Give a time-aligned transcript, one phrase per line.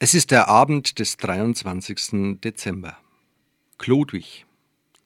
[0.00, 2.40] Es ist der Abend des 23.
[2.42, 2.98] Dezember.
[3.78, 4.44] Chlodwig,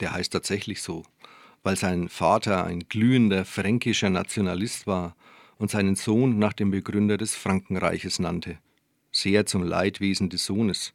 [0.00, 1.04] der heißt tatsächlich so,
[1.62, 5.14] weil sein Vater ein glühender fränkischer Nationalist war
[5.58, 8.56] und seinen Sohn nach dem Begründer des Frankenreiches nannte,
[9.12, 10.94] sehr zum Leidwesen des Sohnes,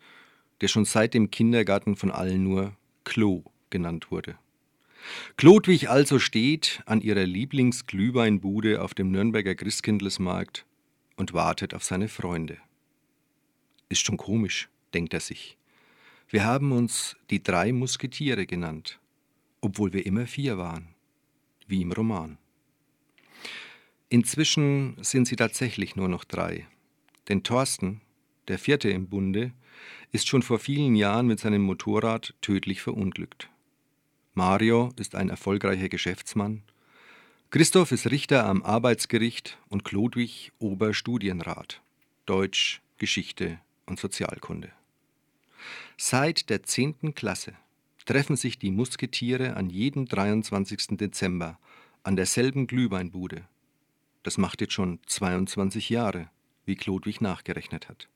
[0.61, 4.39] der schon seit dem Kindergarten von allen nur Klo genannt wurde.
[5.37, 10.65] Chlodwig also steht an ihrer Lieblingsglühweinbude auf dem Nürnberger Christkindlesmarkt
[11.15, 12.57] und wartet auf seine Freunde.
[13.93, 15.55] Ist schon komisch, denkt er sich.
[16.27, 18.99] Wir haben uns die drei Musketiere genannt,
[19.61, 20.95] obwohl wir immer vier waren,
[21.67, 22.39] wie im Roman.
[24.09, 26.65] Inzwischen sind sie tatsächlich nur noch drei,
[27.29, 28.01] denn Thorsten,
[28.47, 29.53] der vierte im Bunde,
[30.11, 33.51] ist schon vor vielen Jahren mit seinem Motorrad tödlich verunglückt.
[34.33, 36.63] Mario ist ein erfolgreicher Geschäftsmann,
[37.51, 41.83] Christoph ist Richter am Arbeitsgericht und Chlodwig Oberstudienrat
[42.25, 44.71] Deutsch, Geschichte und Sozialkunde.
[45.97, 47.15] Seit der 10.
[47.15, 47.53] Klasse
[48.05, 50.97] treffen sich die Musketiere an jedem 23.
[50.97, 51.59] Dezember
[52.03, 53.47] an derselben Glühweinbude.
[54.23, 56.29] Das macht jetzt schon 22 Jahre,
[56.65, 58.09] wie Chlodwig nachgerechnet hat.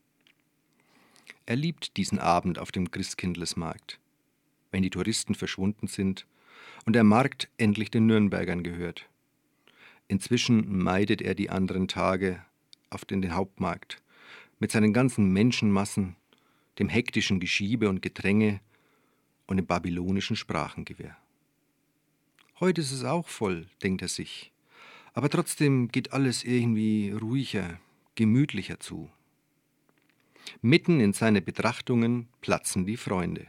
[1.45, 3.99] Er liebt diesen Abend auf dem Christkindlesmarkt
[4.71, 6.25] wenn die Touristen verschwunden sind
[6.85, 9.09] und der Markt endlich den Nürnbergern gehört.
[10.07, 12.43] Inzwischen meidet er die anderen Tage
[12.89, 14.01] auf den, den Hauptmarkt
[14.59, 16.15] mit seinen ganzen Menschenmassen,
[16.79, 18.61] dem hektischen Geschiebe und Gedränge
[19.47, 21.17] und dem babylonischen Sprachengewehr.
[22.59, 24.51] Heute ist es auch voll, denkt er sich,
[25.13, 27.79] aber trotzdem geht alles irgendwie ruhiger,
[28.15, 29.09] gemütlicher zu.
[30.61, 33.47] Mitten in seine Betrachtungen platzen die Freunde.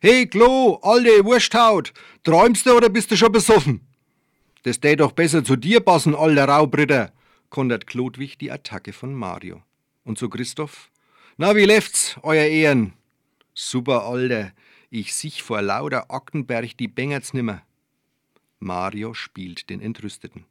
[0.00, 3.80] Hey, Klo, alte Wursthaut, träumst du oder bist du schon besoffen?
[4.62, 7.12] Das tät doch besser zu dir passen, alter Raubritter,
[7.50, 9.62] kontert Klodwig die Attacke von Mario.
[10.04, 10.90] Und zu Christoph?
[11.36, 12.92] Na, wie läuft's, euer Ehren?
[13.54, 14.52] Super, Alter,
[14.90, 17.62] ich sich vor lauter Aktenberg die Bengerts nimmer.
[18.60, 20.44] Mario spielt den Entrüsteten.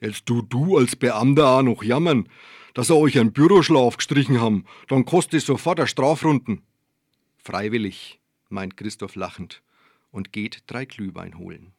[0.00, 2.28] Jetzt du du als Beamter auch noch jammern,
[2.74, 6.62] dass er euch einen Büroschlaf gestrichen haben, dann kostet es sofort der Strafrunden.
[7.38, 9.62] Freiwillig, meint Christoph lachend
[10.10, 11.72] und geht drei Glühwein holen.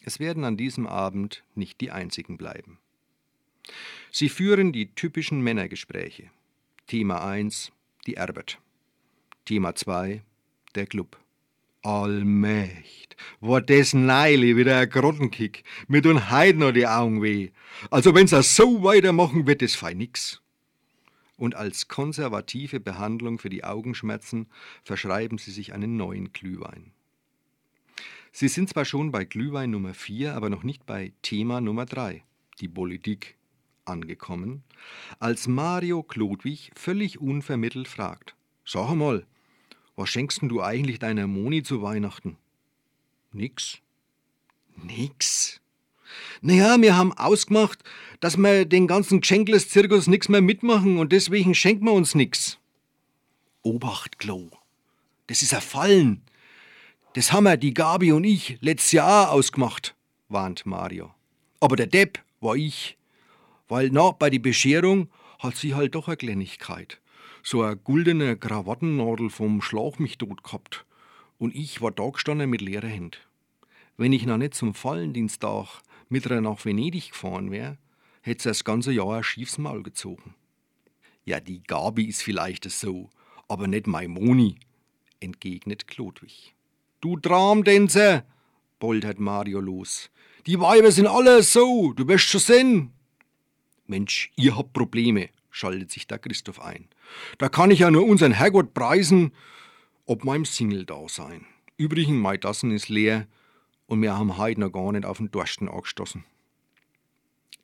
[0.00, 2.78] Es werden an diesem Abend nicht die einzigen bleiben.
[4.10, 6.30] Sie führen die typischen Männergespräche.
[6.86, 7.72] Thema 1,
[8.06, 8.58] die Erbert.
[9.44, 10.22] Thema 2,
[10.74, 11.16] der Club.
[11.82, 15.64] Allmächt, war das Neile wieder ein Grottenkick.
[15.88, 17.50] Mir tun heut noch die Augen weh.
[17.90, 20.42] Also wenn's er so weitermachen, wird es fein nix
[21.40, 24.46] und als konservative Behandlung für die Augenschmerzen
[24.82, 26.92] verschreiben sie sich einen neuen Glühwein.
[28.30, 32.22] Sie sind zwar schon bei Glühwein Nummer 4, aber noch nicht bei Thema Nummer 3,
[32.60, 33.36] die Politik,
[33.84, 34.62] angekommen,
[35.18, 39.26] als Mario Klodwig völlig unvermittelt fragt: Sag mal,
[39.96, 42.36] was schenkst du eigentlich deiner Moni zu Weihnachten?
[43.32, 43.78] Nix.
[44.76, 45.60] Nix?
[46.40, 47.82] Naja, wir haben ausgemacht,
[48.20, 52.58] dass wir den ganzen Geschenkles-Zirkus nix mehr mitmachen und deswegen schenken wir uns nix.
[53.62, 54.50] Obacht, Klo.
[55.26, 56.22] Das ist ein Fallen.
[57.14, 59.94] Das haben wir, die Gabi und ich, letztes Jahr ausgemacht,
[60.28, 61.14] warnt Mario.
[61.60, 62.96] Aber der Depp war ich.
[63.70, 65.08] Weil, na, bei die Bescherung
[65.38, 67.00] hat sie halt doch eine Kleinigkeit.
[67.44, 70.84] So eine guldene Krawattennadel vom Schlauch mich tot gehabt.
[71.38, 73.20] Und ich war da gestanden mit leerer Hand.
[73.96, 77.78] Wenn ich noch nicht zum Fallendienstag mit ihr nach Venedig gefahren wäre,
[78.22, 80.34] hätte sie das ganze Jahr ein schiefes Maul gezogen.
[81.24, 83.08] Ja, die Gabi ist vielleicht so,
[83.46, 84.58] aber nicht Maimoni,
[85.20, 86.56] entgegnet Klodwig.
[87.00, 88.24] Du Traumdänse,
[88.80, 90.10] poltert Mario los.
[90.46, 92.92] Die Weiber sind alle so, du wirst schon sehen.
[93.90, 96.88] Mensch, ihr habt Probleme, schaltet sich da Christoph ein.
[97.38, 99.32] Da kann ich ja nur unseren Herrgott preisen,
[100.06, 101.44] ob meinem Single-Dasein.
[101.76, 103.26] Übrigen, mein Tassen ist leer,
[103.86, 106.24] und wir haben heute noch gar nicht auf den Dursten angestoßen.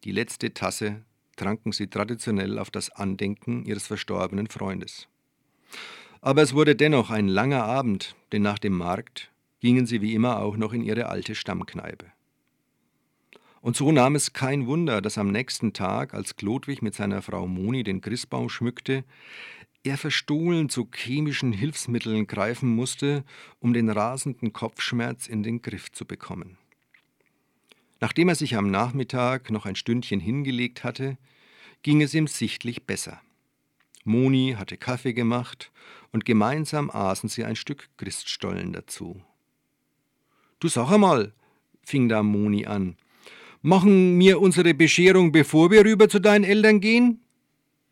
[0.03, 1.05] Die letzte Tasse
[1.37, 5.07] tranken sie traditionell auf das Andenken ihres verstorbenen Freundes.
[6.21, 9.31] Aber es wurde dennoch ein langer Abend, denn nach dem Markt
[9.61, 12.07] gingen sie wie immer auch noch in ihre alte Stammkneipe.
[13.67, 17.49] Und so nahm es kein Wunder, dass am nächsten Tag, als Klodwig mit seiner Frau
[17.49, 19.03] Moni den Christbaum schmückte,
[19.83, 23.25] er verstohlen zu chemischen Hilfsmitteln greifen musste,
[23.59, 26.59] um den rasenden Kopfschmerz in den Griff zu bekommen.
[27.99, 31.19] Nachdem er sich am Nachmittag noch ein Stündchen hingelegt hatte,
[31.83, 33.21] ging es ihm sichtlich besser.
[34.05, 35.73] Moni hatte Kaffee gemacht
[36.13, 39.21] und gemeinsam aßen sie ein Stück Christstollen dazu.
[40.61, 41.33] Du sag einmal,
[41.83, 42.97] fing da Moni an,
[43.67, 47.21] machen wir unsere Bescherung, bevor wir rüber zu deinen Eltern gehen?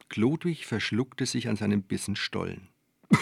[0.09, 2.69] Klodwig verschluckte sich an seinem Bissen Stollen.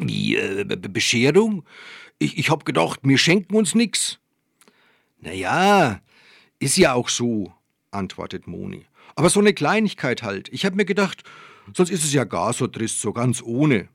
[0.00, 1.64] Wie, äh, Bescherung?
[2.18, 4.18] Ich, ich hab gedacht, wir schenken uns nix.
[5.20, 6.00] Na ja,
[6.58, 7.52] ist ja auch so,
[7.90, 8.86] antwortet Moni.
[9.16, 10.48] Aber so eine Kleinigkeit halt.
[10.50, 11.24] Ich hab mir gedacht,
[11.74, 13.88] sonst ist es ja gar so trist, so ganz ohne.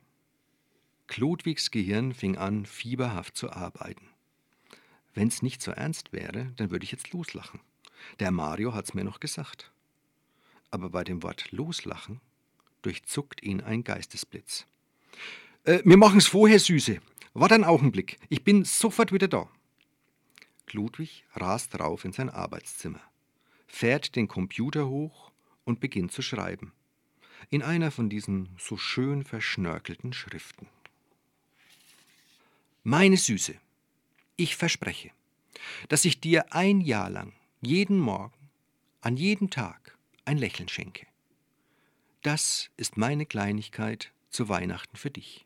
[1.08, 4.06] Klodwigs Gehirn fing an, fieberhaft zu arbeiten.
[5.16, 7.60] Wenn's nicht so ernst wäre, dann würde ich jetzt loslachen.
[8.20, 9.72] Der Mario hat's mir noch gesagt.
[10.70, 12.22] Aber bei dem Wort loslachen
[12.82, 14.68] durchzuckt ihn ein Geistesblitz.
[15.64, 17.00] Äh, wir machen's vorher, Süße.
[17.34, 18.20] Warte einen Augenblick.
[18.30, 19.50] Ich bin sofort wieder da.
[20.72, 23.02] Ludwig rast rauf in sein Arbeitszimmer,
[23.68, 25.32] fährt den Computer hoch
[25.64, 26.74] und beginnt zu schreiben.
[27.50, 30.68] In einer von diesen so schön verschnörkelten Schriften.
[32.84, 33.56] Meine Süße,
[34.36, 35.12] ich verspreche,
[35.90, 38.50] dass ich dir ein Jahr lang, jeden Morgen,
[39.02, 41.08] an jedem Tag ein Lächeln schenke.
[42.22, 45.46] Das ist meine Kleinigkeit zu Weihnachten für dich.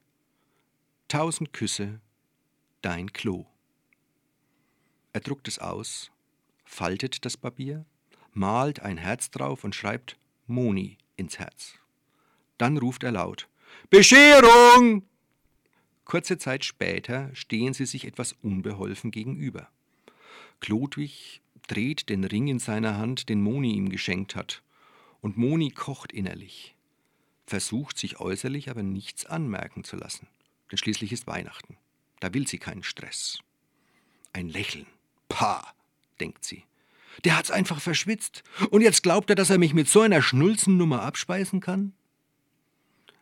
[1.07, 1.99] Tausend Küsse,
[2.81, 3.45] dein Klo.
[5.11, 6.11] Er druckt es aus,
[6.65, 7.85] faltet das Papier,
[8.31, 11.73] malt ein Herz drauf und schreibt Moni ins Herz.
[12.57, 13.49] Dann ruft er laut
[13.89, 15.03] Bescherung!
[16.09, 19.69] Kurze Zeit später stehen sie sich etwas unbeholfen gegenüber.
[20.59, 24.63] Klodwig dreht den Ring in seiner Hand, den Moni ihm geschenkt hat,
[25.21, 26.73] und Moni kocht innerlich,
[27.45, 30.25] versucht sich äußerlich aber nichts anmerken zu lassen,
[30.71, 31.77] denn schließlich ist Weihnachten.
[32.21, 33.37] Da will sie keinen Stress.
[34.33, 34.87] Ein Lächeln.
[35.27, 35.75] Pah,
[36.19, 36.63] denkt sie.
[37.23, 38.43] Der hat's einfach verschwitzt.
[38.71, 41.93] Und jetzt glaubt er, dass er mich mit so einer Schnulzennummer abspeisen kann?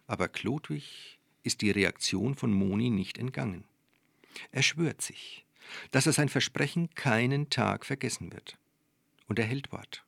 [0.07, 1.16] Aber Klodwig
[1.47, 3.63] ist die Reaktion von Moni nicht entgangen.
[4.51, 5.45] Er schwört sich,
[5.91, 8.57] dass er sein Versprechen keinen Tag vergessen wird.
[9.27, 10.05] Und er hält Wort.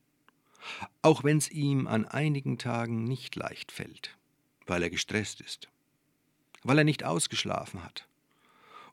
[1.01, 4.17] Auch wenn's ihm an einigen Tagen nicht leicht fällt,
[4.67, 5.69] weil er gestresst ist,
[6.63, 8.07] weil er nicht ausgeschlafen hat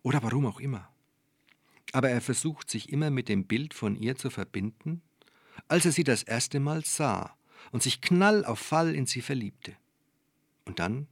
[0.02, 0.88] oder warum auch immer
[1.92, 5.02] aber er versucht sich immer mit dem Bild von ihr zu verbinden,
[5.68, 7.36] als er sie das erste Mal sah
[7.72, 9.74] und sich knall auf Fall in sie verliebte.
[10.64, 11.08] Und dann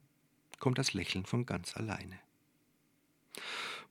[0.58, 2.18] kommt das Lächeln von ganz alleine.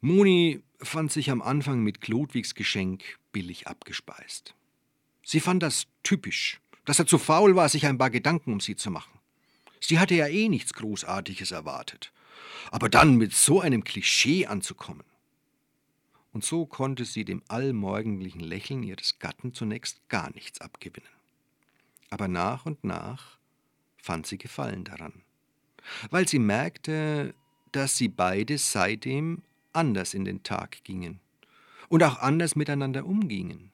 [0.01, 4.55] Moni fand sich am Anfang mit Klodwigs Geschenk billig abgespeist.
[5.23, 8.75] Sie fand das typisch, dass er zu faul war, sich ein paar Gedanken um sie
[8.75, 9.19] zu machen.
[9.79, 12.11] Sie hatte ja eh nichts Großartiges erwartet.
[12.71, 15.05] Aber dann mit so einem Klischee anzukommen
[16.33, 21.07] und so konnte sie dem allmorgendlichen Lächeln ihres Gatten zunächst gar nichts abgewinnen.
[22.09, 23.37] Aber nach und nach
[23.97, 25.21] fand sie Gefallen daran,
[26.09, 27.33] weil sie merkte,
[27.71, 29.41] dass sie beide seitdem
[29.73, 31.19] anders in den Tag gingen
[31.89, 33.71] und auch anders miteinander umgingen.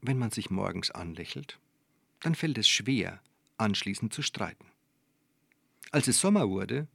[0.00, 1.58] Wenn man sich morgens anlächelt,
[2.20, 3.20] dann fällt es schwer,
[3.58, 4.66] anschließend zu streiten.
[5.90, 6.88] Als es Sommer wurde,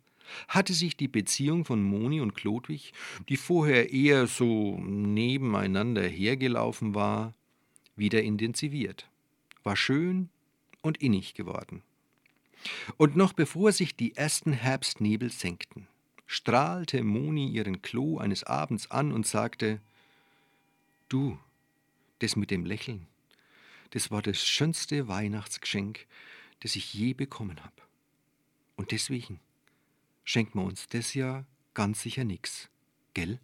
[0.48, 2.94] hatte sich die Beziehung von Moni und Klodwig,
[3.30, 7.34] die vorher eher so nebeneinander hergelaufen war,
[7.96, 9.10] wieder intensiviert,
[9.64, 10.30] war schön
[10.82, 11.82] und innig geworden.
[12.98, 15.88] Und noch bevor sich die ersten Herbstnebel senkten,
[16.28, 19.82] strahlte Moni ihren Klo eines Abends an und sagte,
[21.08, 21.40] Du,
[22.20, 23.08] das mit dem Lächeln,
[23.92, 26.06] das war das schönste Weihnachtsgeschenk,
[26.60, 27.82] das ich je bekommen habe.
[28.76, 29.40] Und deswegen,
[30.24, 32.70] schenkt man uns das Jahr ganz sicher nix.
[33.14, 33.40] Gell?